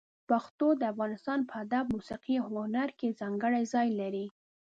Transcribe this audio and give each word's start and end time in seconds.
پښتو 0.29 0.67
د 0.79 0.81
افغانستان 0.93 1.39
په 1.49 1.53
ادب، 1.63 1.85
موسيقي 1.95 2.35
او 2.43 2.49
هنر 2.65 2.89
کې 2.99 3.17
ځانګړی 3.19 3.63
ځای 3.73 3.87
لري. 3.99 4.25